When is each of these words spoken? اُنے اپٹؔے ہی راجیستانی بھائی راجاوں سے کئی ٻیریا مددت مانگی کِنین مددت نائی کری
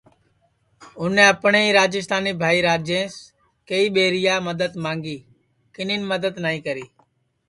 اُنے 0.99 1.23
اپٹؔے 1.33 1.61
ہی 1.65 1.69
راجیستانی 1.79 2.31
بھائی 2.41 2.59
راجاوں 2.67 3.07
سے 3.15 3.21
کئی 3.69 3.85
ٻیریا 3.95 4.35
مددت 4.47 4.73
مانگی 4.83 5.17
کِنین 5.75 6.01
مددت 6.11 6.35
نائی 6.43 6.59
کری 6.65 6.85